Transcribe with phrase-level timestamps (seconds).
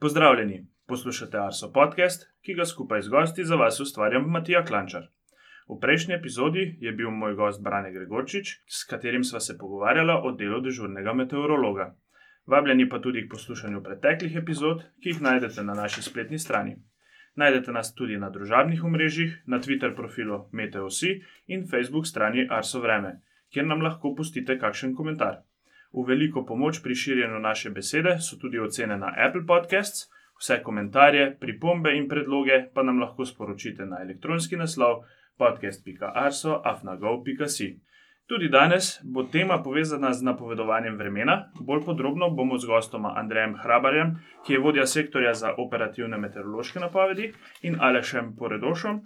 [0.00, 5.08] Pozdravljeni, poslušate Arso podcast, ki ga skupaj z gosti za vas ustvarjam Matija Klančar.
[5.68, 10.32] V prejšnji epizodi je bil moj gost Brane Gregorčič, s katerim sva se pogovarjala o
[10.32, 11.94] delu dežurnega meteorologa.
[12.46, 16.76] Vabljeni pa tudi k poslušanju preteklih epizod, ki jih najdete na naši spletni strani.
[17.36, 21.14] Najdete nas tudi na družabnih omrežjih, na Twitter profilu MeteoSi
[21.46, 23.20] in Facebook strani Arso Vreme,
[23.52, 25.42] kjer nam lahko pustite kakšen komentar.
[25.92, 30.08] V veliko pomoč pri širjenju naše besede so tudi ocene na Apple Podcasts.
[30.40, 35.04] Vse komentarje, pripombe in predloge pa nam lahko sporočite na elektronski naslov
[35.38, 37.80] podcast.arso.afnago.si.
[38.26, 41.50] Tudi danes bo tema povezana z napovedovanjem vremena.
[41.60, 47.32] Bolj podrobno bomo z gostoma Andrejem Hrabarjem, ki je vodja sektorja za operativne meteorološke napovedi,
[47.62, 49.02] in Alešem Poredošom,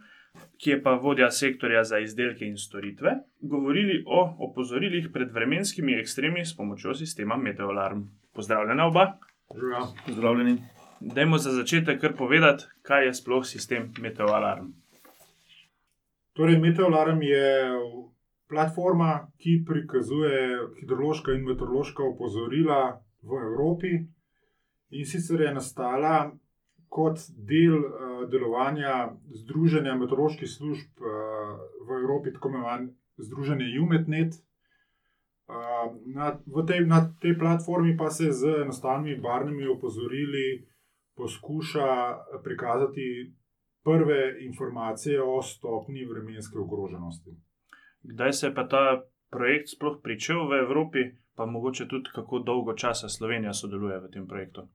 [0.59, 6.45] ki je pa vodja sektorja za izdelke in storitve, govorili o opozorilih pred vremenskimi ekstremi
[6.45, 8.03] s pomočjo sistema Meteolarm.
[8.35, 9.19] Pozdravljena oba.
[10.07, 10.57] Pozdravljeni.
[11.01, 14.73] Dajmo za začetek kar povedati, kaj je sploh sistem Meteolarm.
[16.33, 17.71] Torej, Meteolarm je
[18.49, 23.93] platforma, ki prikazuje hidrološka in meteorološka opozorila v Evropi.
[24.91, 26.31] In sicer je nastala
[26.89, 31.09] kot del uh, delovanja Združenja meteoroloških služb uh,
[31.89, 34.35] v Evropi, tako imenovano Združenje UMETNET.
[35.47, 36.33] Uh, na,
[36.67, 40.67] tej, na tej platformi pa se z enostavnimi barvnimi opozorili
[41.17, 41.89] poskuša
[42.45, 43.35] prikazati
[43.85, 47.31] prve informacije o stopni vremenske ogroženosti.
[48.03, 50.99] Kdaj se je pa ta projekt sploh pričel v Evropi,
[51.35, 54.69] pa mogoče tudi kako dolgo časa Slovenija sodeluje v tem projektu?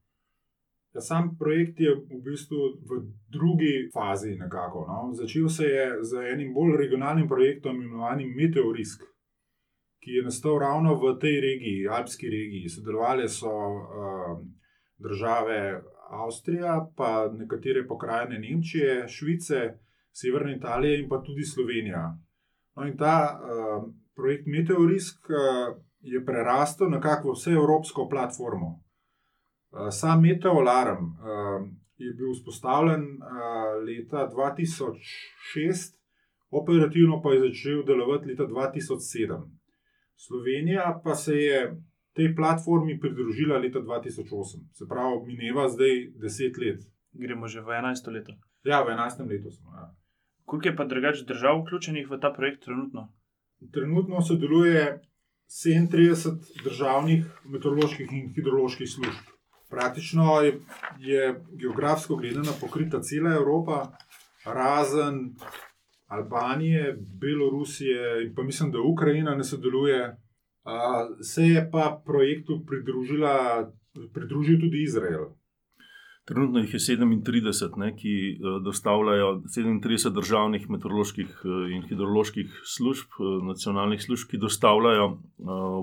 [0.94, 3.00] Ja, sam projekt je v bistvu v
[3.32, 4.36] drugi fazi.
[4.36, 5.14] Nekako, no.
[5.14, 9.06] Začel se je z enim bolj regionalnim projektom, imenovanim Meteorisk,
[10.04, 12.70] ki je nastal ravno v tej regiji, Alpski regiji.
[12.70, 14.44] Sodelovali so uh,
[15.00, 15.82] države
[16.12, 19.80] Avstrija, pa nekatere pokrajine Nemčije, Švice,
[20.12, 22.18] Severne Italije in pa tudi Slovenija.
[22.76, 25.72] No, in ta uh, projekt Meteorisk uh,
[26.02, 28.81] je prerastel nekako v vse evropsko platformo.
[29.72, 31.68] Eh, sam Meteolarm uh,
[31.98, 33.28] je bil vzpostavljen uh,
[33.88, 35.96] leta 2006,
[36.50, 39.40] operativno pa je začel delovati leta 2007.
[40.16, 41.82] Slovenija pa se je
[42.14, 46.84] tej platformi pridružila leta 2008, se pravi, mineva zdaj 10 let.
[47.14, 48.12] Gremo že v 11.
[48.12, 48.34] leto.
[48.64, 49.24] Ja, v 11.
[49.30, 49.72] letu smo.
[49.72, 49.96] Ja.
[50.46, 53.08] Koliko je pa drugač držav vključenih v ta projekt trenutno?
[53.72, 55.00] Trenutno sodeluje
[55.48, 59.31] 37 državnih meteoroloških in hidroloških služb.
[59.72, 60.42] Praktično
[61.00, 63.88] je, geografsko gledano pokrita cela Evropa,
[64.46, 65.36] razen
[66.08, 70.18] Albanije, Belorusije in pa mislim, da Ukrajina ne sodeluje.
[70.64, 70.72] Uh,
[71.22, 72.66] se je pa projektu
[74.14, 75.26] pridružil tudi Izrael.
[76.26, 81.42] Trenutno jih je 37, ne, ki dostavljajo 37 državnih meteoroloških
[81.76, 83.08] in hidroloških služb,
[83.48, 85.08] nacionalnih služb, ki dostavljajo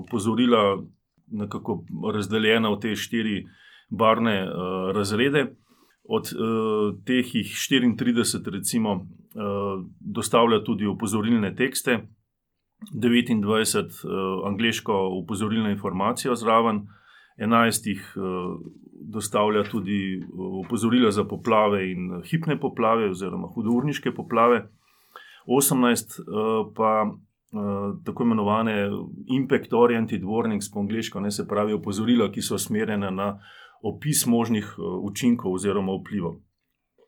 [0.05, 0.83] opozorila,
[1.27, 1.83] nekako
[2.13, 3.43] razdeljena v te štiri
[3.89, 5.55] barvne uh, razrede.
[6.03, 11.99] Od uh, teh jih 34, recimo, uh, dostavlja tudi opozorilne tekste,
[12.93, 16.87] 29 uh, angliško opozorilno informacijo zraven,
[17.37, 18.23] 11 jih uh,
[19.01, 20.21] dostavlja tudi
[20.65, 24.67] opozorila za poplave in hipne poplave, oziroma hudourniške poplave,
[25.47, 27.11] 18 uh, pa.
[27.51, 28.89] Uh, tako imenovane
[29.27, 33.39] impact oriented warnings po angliško, ne se pravi opozorila, ki so usmerjene na
[33.83, 36.39] opis možnih eh, učinkov oziroma vplivov.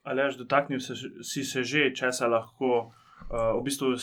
[0.03, 2.89] Ali až dotaknil se, si se že, če se lahko,
[3.29, 3.93] uh, v bistvu,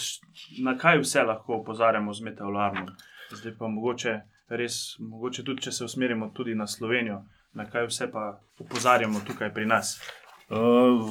[0.63, 2.93] na kaj vse lahko opozarjamo z meteorologom.
[3.35, 4.13] Zdaj pa mogoče,
[4.49, 7.25] res, mogoče tudi, če se usmerimo tudi na Slovenijo,
[7.59, 9.99] na kaj vse pa opozarjamo tukaj pri nas.
[9.99, 10.55] Eh,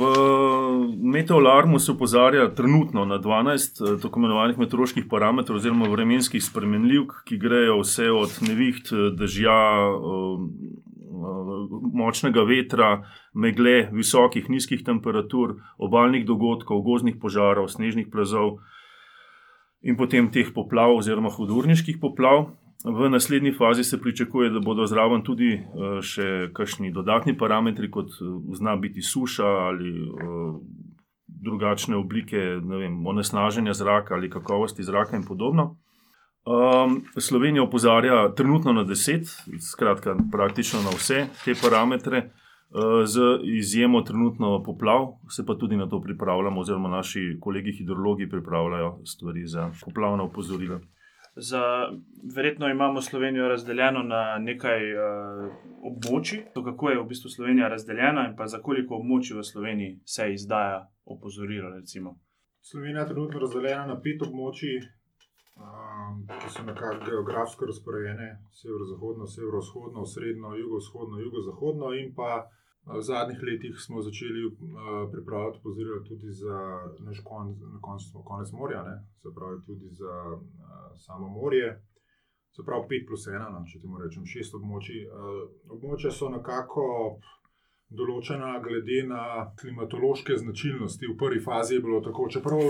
[1.02, 7.80] meteorologu se opozarja trenutno na 12 tako imenovanih meteoroloških parametrov, oziroma vremenskih spremenljivk, ki grejo
[7.82, 9.58] vse od neviht, dežja,
[11.92, 12.90] močnega vetra,
[13.34, 18.58] megle, visokih, nizkih temperatur, obaljnih dogodkov, gozdnih požarov, snežnih plazov
[19.82, 22.50] in potem teh poplav, oziroma hudurniških poplav.
[22.84, 28.12] V naslednji fazi se pričakuje, da bodo zraven tudi eh, še kakšni dodatni parametri, kot
[28.20, 30.52] eh, zna biti suša ali eh,
[31.26, 35.76] drugačne oblike vem, onesnaženja zraka ali kakovosti zraka in podobno.
[36.46, 43.20] Um, Slovenija opozarja trenutno na 10, skratka, praktično na vse te parametre, uh, z
[43.58, 49.46] izjemo trenutno poplav, se pa tudi na to pripravljamo, oziroma naši kolegi hidrologi pripravljajo stvari
[49.46, 50.80] za poplavna opozorila.
[51.36, 51.62] Za,
[52.36, 55.00] verjetno imamo Slovenijo razdeljeno na nekaj uh,
[55.82, 56.44] območij.
[56.54, 60.32] To, kako je v bistvu Slovenija razdeljena in pa za koliko območij v Sloveniji se
[60.32, 61.70] izdaja opozorilo.
[61.74, 62.14] Recimo.
[62.60, 64.78] Slovenija je trenutno razdeljena na pet območij,
[65.56, 72.50] um, ki so nekako geografsko razporejene: severozahodno, severovzhodno, srednjo, jugovzhodno, jugozahodno in pa.
[72.86, 74.52] V zadnjih letih smo začeli uh,
[75.12, 76.58] pripravljati pozorila tudi za
[76.98, 78.96] naš kon, na koncu, konec morja, ne?
[79.22, 80.40] se pravi tudi za uh,
[80.94, 81.82] samo morje.
[82.56, 85.00] Se pravi 5 plus 1, no, če moramo reči, 6 območij.
[85.02, 85.42] Uh,
[85.74, 86.86] območja so nekako
[87.90, 89.24] določena glede na
[89.60, 91.10] klimatološke značilnosti.
[91.10, 92.62] V prvi fazi je bilo tako, čeprav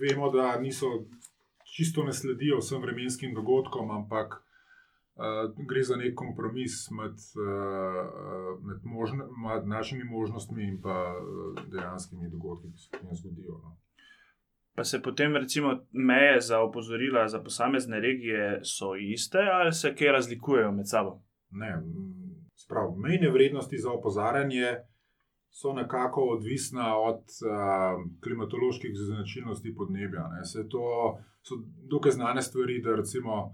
[0.00, 0.90] vemo, da niso
[1.76, 4.42] čisto ne sledijo vsem vremenskim dogodkom, ampak
[5.12, 11.58] Uh, gre za nek kompromis med, uh, med, možne, med našimi možnostmi in pa uh,
[11.68, 13.58] dejanskimi dogodki, ki se jim zgodijo.
[13.60, 13.76] No.
[14.74, 20.12] Pa se potem, recimo, meje za opozorila za posamezne regije so iste ali se kaj
[20.12, 21.22] razlikujejo med sabo?
[21.50, 21.82] Ne,
[22.64, 24.76] sprav, mejne vrednosti za opozarjanje
[25.52, 30.24] so nekako odvisne od uh, klimatoloških značilnosti podnebja.
[30.32, 30.44] Ne.
[30.44, 30.84] Se to
[31.42, 31.54] so
[31.90, 33.52] dokaj znane stvari, da recimo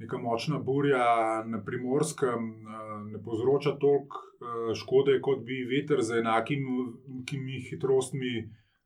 [0.00, 1.06] neka močna burja
[1.44, 8.34] na primorskem eh, ne povzroča toliko eh, škode, kot bi veter z enakimi hitrostmi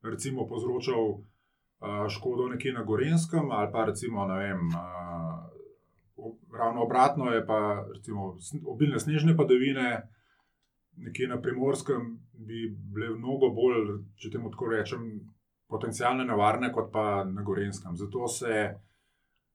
[0.03, 4.69] recimo, povzročal eh, škodo nekje na Gorenskem ali pa recimo vem,
[6.59, 8.37] ravno obratno je pa recimo
[8.67, 10.03] obilne snežne padavine.
[10.97, 15.07] Nekje na primorskem bi bile mnogo bolj, če temu tako rečem,
[15.71, 17.97] potencijalno nevarne, kot pa na Gorenskem.
[17.97, 18.65] Zato se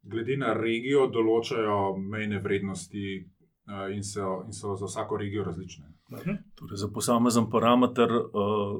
[0.01, 5.91] glede na regijo določajo mejne vrednosti uh, in, so, in so za vsako regijo različne.
[6.11, 6.39] Mhm.
[6.55, 8.79] Torej, za posamezen parameter uh,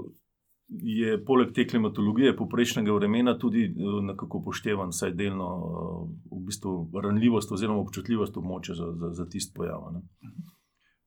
[0.69, 6.73] je poleg te klimatologije poprečnega vremena tudi uh, nekako upoštevan, saj delno uh, v bistvu
[7.03, 9.89] ranljivost oziroma občutljivost območja za, za, za tisto pojav.
[9.93, 10.28] Ne?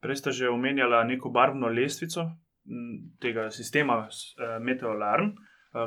[0.02, 2.26] Prej ste že omenjali neko barvno lestvico
[3.20, 4.08] tega sistema
[4.60, 5.32] Meteolarm.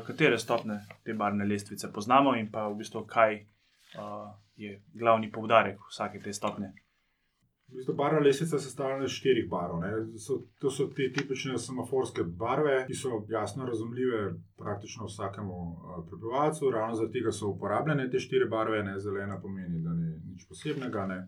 [0.07, 5.77] Katere stopne te barvne lestvice poznamo in pa v bistvu kaj uh, je glavni poudarek
[5.91, 6.71] vsake te stopnje.
[7.67, 9.81] V bistvu barva lesica se sestavlja iz štirih barv.
[10.17, 14.19] So, to so te tipične semaforske barve, ki so jasno razumljive
[14.57, 15.59] praktično vsakemu
[16.09, 16.69] prebivalcu.
[16.71, 21.05] Ravno zaradi tega so uporabljene te štiri barve, ne zelena pomeni, da ni nič posebnega,
[21.05, 21.19] ne.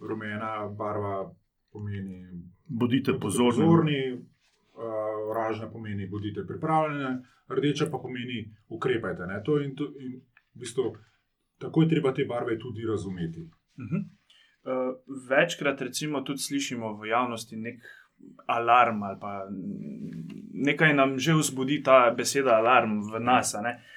[0.00, 1.30] rumena barva
[1.74, 2.22] pomeni,
[2.66, 3.64] bodite pozorni.
[3.64, 3.98] pozorni.
[4.74, 7.18] Uh, Ražna pomeni, bodite pripravljeni,
[7.48, 9.26] rdeča pa pomeni, ukrepajte.
[9.46, 10.16] To in, to, in
[10.54, 10.88] v bistvu
[11.58, 13.40] tako je treba te barve tudi razumeti.
[13.40, 14.02] Uh -huh.
[14.02, 14.96] uh,
[15.30, 17.82] večkrat, recimo, tudi slišimo v javnosti nek
[18.46, 19.48] alarm ali pa
[20.52, 23.54] nekaj nam že vzbudi ta beseda alarm v nas.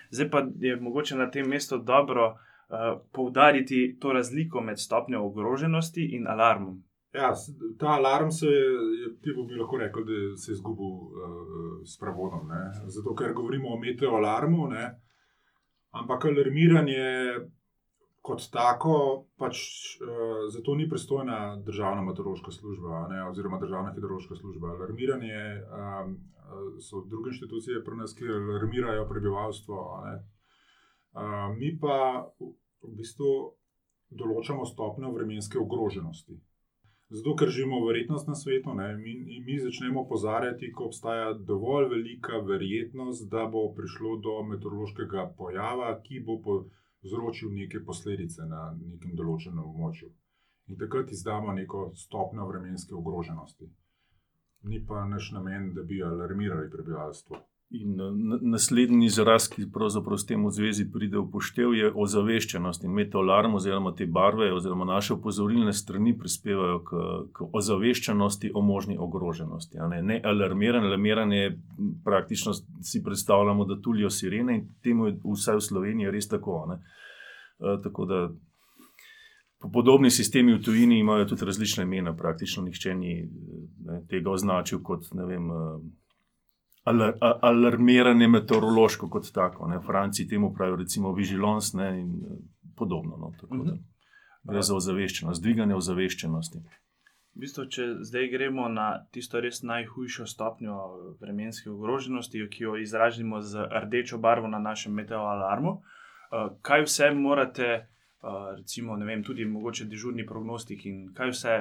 [0.09, 6.05] Zdaj pa je mogoče na tem mestu dobro uh, poudariti to razliko med stopnjo ogroženosti
[6.05, 6.83] in alarmom.
[7.17, 7.31] Ja,
[7.79, 12.51] ta alarm se je, ti bi lahko rekel, da se je izgubil uh, s pravodom.
[12.93, 14.67] Zato, ker govorimo o meteoalarmu,
[15.97, 17.05] ampak alarmiranje
[18.21, 18.97] kot tako,
[19.39, 19.57] pač
[20.03, 24.75] uh, zato ni pristojna državna meteorološka služba ne, oziroma državna hidrološka služba.
[24.75, 26.17] Alarmiranje um,
[26.83, 29.79] so druge inštitucije, nas, ki alarmirajo prebivalstvo.
[31.17, 32.27] Uh, mi pa
[32.83, 33.31] v bistvu
[34.09, 36.37] določamo stopnjo vremenske ogroženosti.
[37.09, 39.13] Zato, ker živimo verjetnost na svetu, ne, mi,
[39.45, 46.19] mi začnemo opozarjati, ko obstaja dovolj velika verjetnost, da bo prišlo do meteorološkega pojava, ki
[46.27, 46.57] bo po
[47.07, 50.09] povzročil neke posledice na nekem določenem območju.
[50.67, 53.69] In takrat izdamo neko stopnjo vremenske ogroženosti.
[54.67, 57.39] Ni pa naš namen, da bi alarmirali prebivalstvo.
[57.69, 57.97] In
[58.41, 62.85] naslednji izraz, ki pravzaprav s tem v zvezi pride v poštev, je ozaveščenost.
[62.87, 67.01] In metalarm, oziroma te barve, oziroma naše opozorilne strani prispevajo k,
[67.35, 69.83] k ozaveščenosti o možni ogroženosti.
[69.91, 71.51] Ne, ne alarmiranje, alarmiranje je
[72.07, 76.63] praktično si predstavljamo, da tulijo sirene in temu je vsaj v Sloveniji res tako.
[76.71, 76.79] E,
[77.83, 78.23] tako da
[79.73, 85.11] podobni sistemi v tujini imajo tudi različne imena, praktično nihče ni ne, tega označil kot
[85.19, 85.55] ne vem.
[86.87, 89.67] Alar, alarmiranje meteorološko kot tako.
[89.67, 89.79] Ne.
[89.85, 92.37] Franci temu pravijo, recimo, vigilance ne, in eh,
[92.75, 93.17] podobno.
[93.17, 93.77] No, tako, da,
[94.47, 96.61] gre za ozaveščenost, dviganje ozaveščenosti.
[97.37, 100.77] V bistvu, če zdaj gremo na tisto res najhujšo stopnjo
[101.21, 107.69] vremenske ogroženosti, ki jo izražimo z rdečo barvo na našem meteoalarmu, eh, kaj vse morate,
[107.73, 111.57] eh, recimo, vem, tudi mogoče dežurni prognostik in kaj vse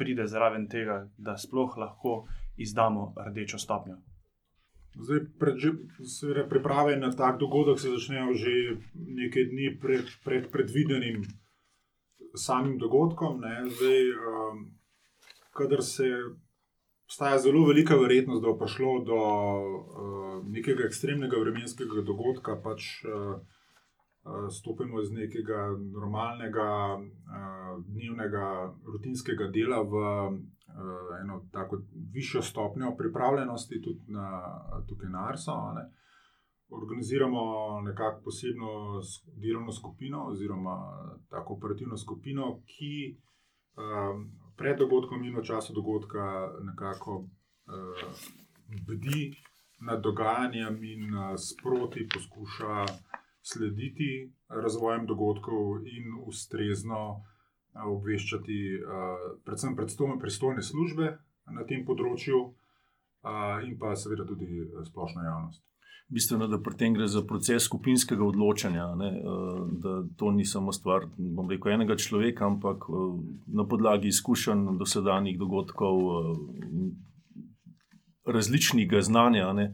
[0.00, 2.24] pride zraven tega, da sploh lahko
[2.56, 4.00] izdamo rdečo stopnjo.
[4.98, 5.56] Zdaj, pred,
[6.02, 8.52] seveda, priprave na tak dogodek se začnejo že
[8.94, 11.22] nekaj dni pred, pred predvidenim
[12.34, 13.40] samim dogodkom.
[13.40, 14.64] Ne, zdaj, um,
[15.54, 16.10] kadar se
[17.06, 23.38] obstaja zelo velika verjetnost, da bo prišlo do uh, nekega ekstremnega vremenskega dogodka, pač uh,
[23.38, 30.04] uh, stopimo iz nekega normalnega, uh, dnevnega, rutinskega dela v
[31.22, 31.80] eno tako
[32.12, 34.26] višjo stopnjo pripravljenosti, tudi na,
[34.88, 35.52] tukaj na Arso.
[35.74, 35.90] Ne
[36.70, 37.40] organiziramo
[37.80, 39.00] nekako posebno
[39.36, 40.76] delovno skupino, oziroma
[41.28, 43.16] tako operativno skupino, ki
[43.76, 47.26] um, pred dogodkom in v času dogodka nekako uh,
[48.86, 49.32] bdi
[49.80, 52.84] nad dogajanjem in uh, sproti poskuša
[53.42, 57.39] slediti razvojem dogodkov in ustrezno uh,
[57.74, 58.60] obveščati,
[59.46, 61.10] predvsem predstojne službe
[61.50, 62.44] na tem področju,
[63.66, 65.64] in pa seveda tudi splošno javnost
[66.10, 69.10] bistveno, da pri tem gre za proces skupinskega odločanja, ne,
[69.82, 71.06] da to ni samo stvar
[71.50, 72.88] rekel, enega človeka, ampak
[73.46, 76.02] na podlagi izkušenj dosedanjih dogodkov,
[78.26, 79.52] različnega znanja.
[79.52, 79.70] Ne,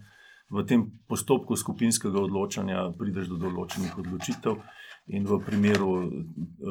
[0.53, 4.61] v tem postopku skupinskega odločanja prideš do določenih odločitev,
[5.07, 6.11] in v primeru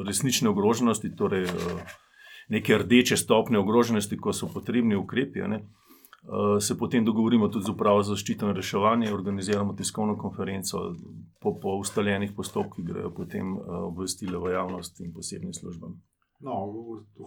[0.06, 1.46] resnične ogroženosti, torej
[2.48, 5.40] neke rdeče stopnje ogroženosti, ko so potrebni ukrepi.
[5.48, 5.64] Ne,
[6.26, 10.78] Eh, se potem dogovorimo tudi z upravo za zaščito in reševanje, organiziramo tiskovno konferenco,
[11.40, 15.94] po, po ustaljenih postopkih grejo potem eh, obvestile v javnost in posebnim službam.
[16.40, 16.54] No,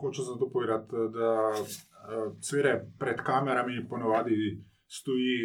[0.01, 4.35] hoče zato povedati, da eh, svere pred kamerami ponovadi
[4.87, 5.37] stoji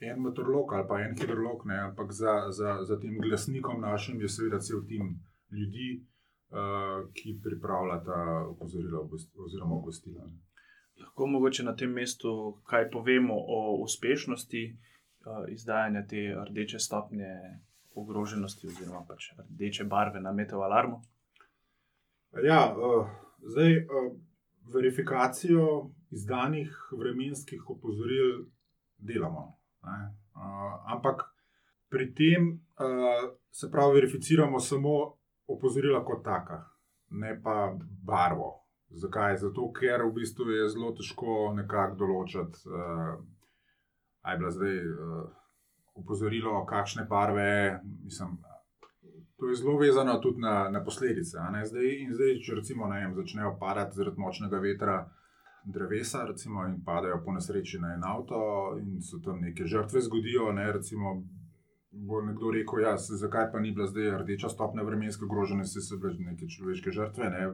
[0.00, 4.28] en meteorolog ali pa en hidrolog, ne, ampak za, za, za tem glasnikom našim je
[4.28, 5.14] seveda cel tim
[5.50, 6.02] ljudi,
[7.14, 9.00] ki pripravlja ta opozorila
[9.46, 10.26] oziroma obvestila
[11.00, 17.32] lahko mogoče na tem mestu kaj povemo o uspešnosti uh, izdajanja te rdeče stopnje
[17.94, 21.02] ogroženosti, oziroma pač rdeče barve na metov alarmu.
[22.44, 23.06] Ja, uh,
[23.38, 24.16] zdaj uh,
[24.74, 28.46] verifikacijo izdanih vremenskih opozoril
[28.98, 29.58] delamo.
[29.84, 31.24] Uh, ampak
[31.88, 34.94] pri tem uh, se pravi, verificiramo samo
[35.46, 36.64] opozorila kot taka,
[37.10, 38.64] ne pa barvo.
[38.94, 39.36] Zakaj?
[39.36, 43.14] Zato, ker v bistvu je zelo težko nekako določiti, uh,
[44.24, 45.24] aj bila zdaj uh,
[45.98, 47.80] opozorilo, kakšne barve.
[48.04, 48.38] Mislim,
[49.36, 51.38] to je zelo vezano tudi na, na posledice.
[51.64, 54.96] Zdaj, zdaj, če recimo vem, začnejo padati zaradi močnega vetra
[55.64, 60.52] drevesa, recimo, in padajo po nesreči na en avto, in so tam neke žrtve zgodijo.
[60.52, 61.22] Ne, recimo,
[61.94, 65.98] Bo nekdo rekel, ja, zakaj pa ni bila zdaj rdeča stopnja vremenske ogroženosti, se so
[66.02, 67.28] bile neke človeške žrtve.
[67.30, 67.44] Ne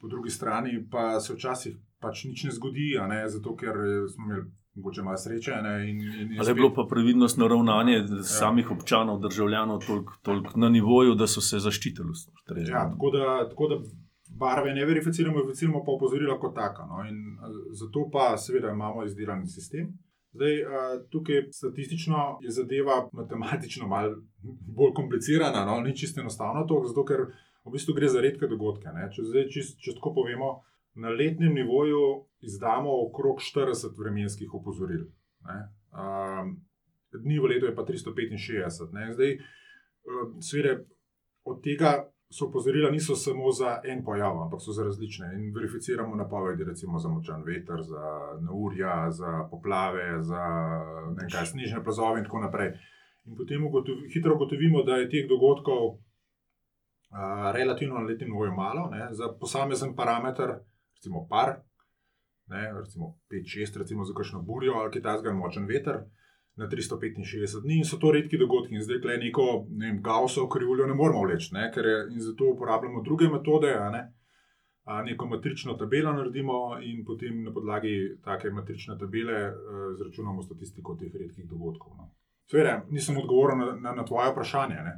[0.00, 3.28] po drugi strani pa se včasih pač nič ne zgodi, ne?
[3.28, 3.74] zato ker
[4.12, 4.44] smo imeli
[4.78, 5.52] morda malo sreče.
[5.88, 8.22] In, in, in Ali je bilo pa previdnostno ravnanje ja.
[8.22, 12.14] samih občanov, državljanov, toliko tolik na nivoju, da so se zaščitili?
[12.68, 13.80] Ja, tako, da, tako da
[14.38, 16.86] barve ne verificiramo, verificiramo pa opozorila kot taka.
[16.86, 17.02] No?
[17.08, 17.38] In
[17.72, 19.92] zato pa seveda imamo izdelan sistem.
[20.32, 20.54] Zdaj,
[21.10, 24.16] tukaj statistično je zadeva matematično malo
[24.76, 25.80] bolj komplicirana, no?
[25.80, 27.24] ni čisto enostavno to, zato ker
[27.64, 28.92] v bistvu gre za redke dogodke.
[29.14, 30.50] Če, zdaj, če, če tako povemo,
[30.98, 32.02] na letnem nivoju
[32.44, 35.08] izdamo okrog 40 vremenskih opozoril.
[35.48, 36.54] Um,
[37.14, 38.92] dni v letu je pa 365.
[38.92, 39.10] Ne?
[39.14, 39.36] Zdaj,
[40.44, 40.74] svede,
[41.44, 45.32] od tega so opozorila niso samo za en pojav, ampak so za različne.
[45.34, 48.04] In verificiramo napovedi, recimo za močan veter, za
[48.40, 50.42] neurja, za poplave, za
[51.22, 52.72] nekaj snežne plazove in tako naprej.
[53.24, 55.98] In potem ugotovi, hitro ugotovimo, da je teh dogodkov
[57.54, 60.58] relativno na letnem nivoju malo, ne, za posamezen parameter,
[60.96, 61.54] recimo par,
[62.46, 66.02] ne, recimo 5-6, recimo za kakšno burjo ali kitajski močen veter.
[66.58, 70.88] Na 365 dni in so to redki dogodki, in zdaj le neko ne Gaussov krivuljo
[70.90, 73.70] ne moramo vleči, ne, ker je, zato uporabljamo druge metode.
[73.92, 74.00] Ne,
[74.88, 80.96] a, neko matrično tabelo naredimo in potem na podlagi take matrične tabele uh, izračunamo statistiko
[80.96, 81.92] teh redkih dogodkov.
[81.96, 82.10] No.
[82.50, 84.80] Seveda, nisem odgovoril na, na, na tvoje vprašanje.
[84.88, 84.94] Ne.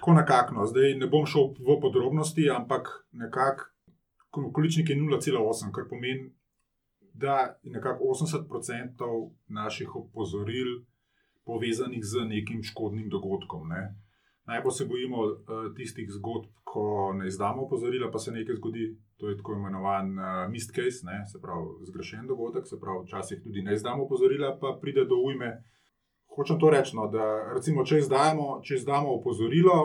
[0.00, 0.66] Tako nekako, no.
[0.66, 6.30] zdaj ne bom šel v podrobnosti, ampak nekako količnik je 0,8, kar pomeni,
[7.16, 10.84] da je nekako 80% naših opozoril
[11.44, 13.68] povezanih z nekim škodnim dogodkom.
[13.68, 13.94] Ne.
[14.44, 15.36] Najbolj se bojimo uh,
[15.76, 18.96] tistih zgodb, ko ne izdamo opozorila, pa se nekaj zgodi.
[19.16, 23.40] To je tako imenovan uh, mist case, ne, se pravi zgrešen dogodek, se pravi, včasih
[23.42, 25.50] tudi ne izdamo opozorila, pa pride do ujme
[26.36, 27.24] hočem to reči, no, da
[27.56, 29.76] recimo, če, izdajamo, če izdamo opozorilo,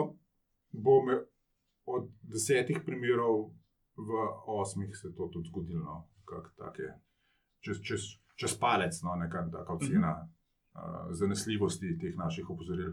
[0.72, 1.18] bo me
[1.88, 3.48] od desetih primerov
[3.96, 4.26] v
[4.60, 5.82] osmih se to tudi zgodilo.
[5.84, 5.96] No,
[7.64, 10.30] čez, čez, čez palec, no, neka taka ocena uh
[10.74, 12.92] uh, zanesljivosti teh naših opozoril.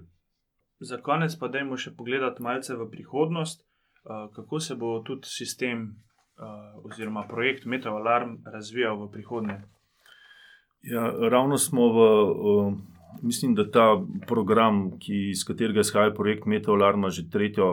[0.80, 3.66] Za konec pa dajmo še pogledati malce v prihodnost.
[4.04, 9.62] uh, kako se bo tudi sistem uh, oziroma projekt Meteor Alarm razvijal v prihodnje.
[10.82, 12.00] Ja, ravno smo v.
[12.32, 12.74] Uh,
[13.22, 13.86] Mislim, da ta
[14.28, 17.66] program, ki, iz katerega izhaja projekt Meteor, ima že tretjo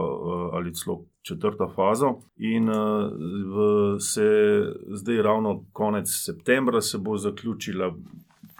[0.52, 2.16] ali celo četrto fazo.
[2.36, 3.66] In v,
[4.00, 4.26] se
[4.88, 7.94] zdaj, ravno konec septembra, se bo zaključila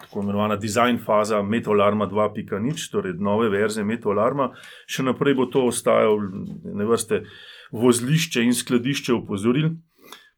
[0.00, 4.50] tako imenovana design faza Metolarma 2.0, torej nove verzije Metolarma.
[4.86, 6.20] Še naprej bo to ostajalo
[6.74, 7.22] ne vrste
[7.72, 9.72] vozlišče in skladišče opozoril,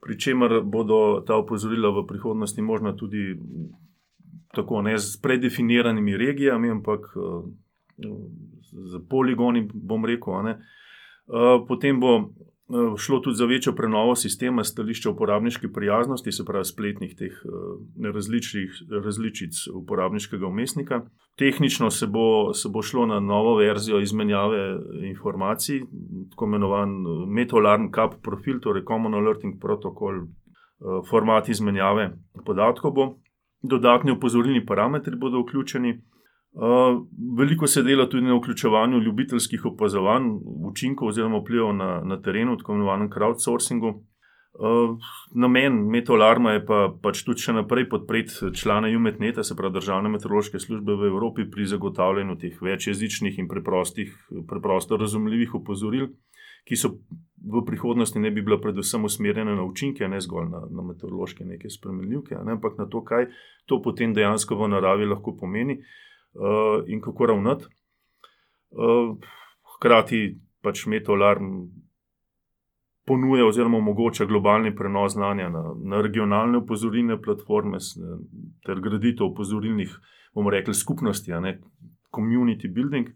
[0.01, 3.35] pri čemer bodo ta opozorila v prihodnosti možna tudi
[4.55, 7.07] tako ne z predefiniranimi regijami, ampak
[8.63, 10.55] z poligoni, bom rekel.
[11.69, 12.31] Potem bo
[12.69, 18.11] Eh, šlo tudi za večjo prenovo sistema stališča uporabniške prijaznosti, se pravi spletnih teh eh,
[18.13, 18.71] različnih
[19.05, 21.01] različic uporabniškega umestnika.
[21.37, 24.77] Tehnično se bo, se bo šlo na novo verzijo izmenjave
[25.09, 25.81] informacij,
[26.31, 30.27] tako imenovan eh, Metolarm Cup profil, torej Common Alerting Protocol,
[31.11, 32.13] format izmenjave
[32.47, 33.05] podatkov bo.
[33.63, 35.97] Dodatni upozorilni parametri bodo vključeni,
[37.39, 40.31] veliko se dela tudi na vključevanju ljubiteljskih opazovanj,
[40.71, 44.05] učinkov oziroma vplivov na, na terenu, tako imenovanem crowdsourcingu.
[44.59, 44.97] Uh,
[45.35, 50.59] namen Metolarma je pa, pač tudi še naprej podpreti člane UMETNET-a, se pravi državne meteorološke
[50.59, 56.09] službe v Evropi, pri zagotavljanju teh večjezičnih in preprosto razumljivih opozoril,
[56.67, 56.97] ki so
[57.39, 61.71] v prihodnosti ne bi bila predvsem usmerjena na učinke, ne zgolj na, na meteorološke neke
[61.71, 63.29] spremenljivke, ne, ampak na to, kaj
[63.67, 65.79] to potem dejansko v naravi lahko pomeni.
[65.79, 67.65] Uh, uh, in kako ravnati.
[68.71, 69.17] Uh,
[69.75, 71.69] hkrati pač Metolarm
[73.07, 77.79] ponuja oziroma omogoča globalni prenos znanja na, na regionalne opozorilne platforme
[78.67, 79.95] ter graditev opozorilnih,
[80.35, 81.57] bomo rekli, skupnosti, ne
[82.15, 83.09] community building.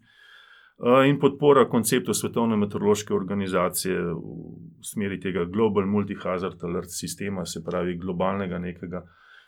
[0.83, 7.95] In podpora konceptu Svetovne meteorološke organizacije v smeri tega Global Multi-Hazard Alert sistema, se pravi
[7.97, 9.05] globalnega nekega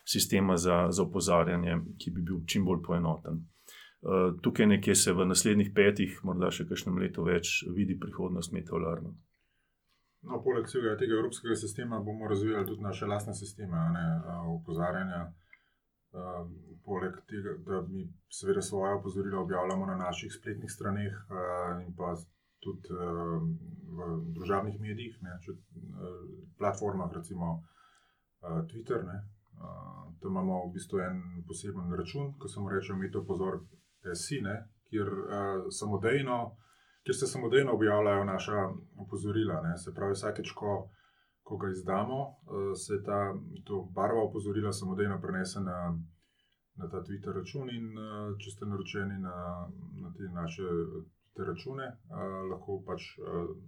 [0.07, 3.41] sistema za, za opozarjanje, ki bi bil čim bolj poenoten.
[3.41, 9.11] Eh, tukaj nekje se v naslednjih petih, morda še kakšnem letu več, vidi prihodnost meteorologije.
[10.25, 13.81] No, poleg vsega tega evropskega sistema bomo razvijali tudi naše lastne sisteme
[14.53, 15.25] opozarjanja.
[16.15, 16.45] Eh,
[16.85, 22.13] poleg tega, da mi seveda svoje opozorila objavljamo na naših spletnih straneh eh, in pa
[22.63, 22.89] tudi
[23.95, 25.53] v družabnih medijih, ne, če,
[26.57, 27.59] platformah, recimo
[28.71, 29.03] Twitter.
[29.05, 29.19] Ne,
[30.21, 33.59] tam imamo v bistvu en poseben račun, ko se mu reče: Mi to pozor,
[34.13, 34.55] sine,
[34.89, 36.55] kjer, uh, samodejno,
[37.03, 38.65] kjer se samodejno objavljajo naša
[39.05, 39.61] opozorila.
[39.61, 39.77] Ne.
[39.77, 40.89] Se pravi, vsakeč, ko,
[41.45, 43.19] ko ga izdamo, uh, se ta
[43.97, 45.77] barva opozorila samodejno prenese na,
[46.79, 47.69] na ta Twitter račun.
[47.69, 49.35] In uh, če ste naročeni na,
[50.03, 50.69] na te naše
[51.35, 53.11] te račune, uh, lahko pač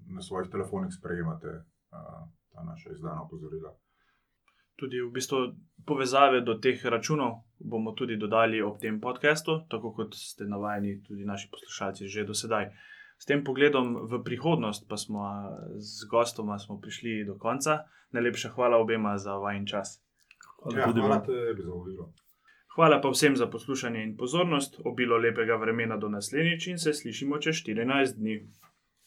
[0.08, 1.60] na svojih telefonih sprejemate
[1.92, 3.76] ta naša izdana opozorila
[4.78, 5.38] tudi v bistvu
[5.86, 11.26] povezave do teh računov bomo tudi dodali ob tem podkastu, tako kot ste navajeni tudi
[11.26, 12.70] naši poslušalci že do sedaj.
[13.18, 15.26] S tem pogledom v prihodnost pa smo
[15.78, 17.84] z gostoma smo prišli do konca.
[18.12, 20.04] Najlepša hvala obema za vajen čas.
[20.64, 22.12] Hvala, ja, hvala, hvala,
[22.76, 24.80] hvala pa vsem za poslušanje in pozornost.
[24.86, 28.40] Obilo lepega vremena do naslednjič in se slišimo čez 14 dni.